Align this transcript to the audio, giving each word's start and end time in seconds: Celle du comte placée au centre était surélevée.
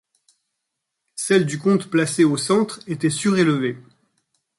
Celle 1.13 1.45
du 1.45 1.59
comte 1.59 1.91
placée 1.91 2.23
au 2.23 2.35
centre 2.35 2.79
était 2.87 3.11
surélevée. 3.11 3.77